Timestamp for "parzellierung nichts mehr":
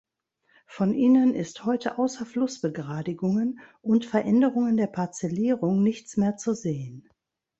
4.87-6.37